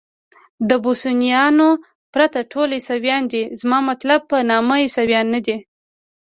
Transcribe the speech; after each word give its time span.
د 0.69 0.71
بوسنیایانو 0.83 1.69
پرته 2.13 2.39
ټول 2.51 2.69
عیسویان 2.77 3.23
دي، 3.31 3.43
زما 3.59 3.79
مطلب 3.89 4.19
په 4.29 4.37
نامه 4.49 4.75
عیسویان 4.85 5.25
نه 5.35 5.39
دي. 5.45 5.57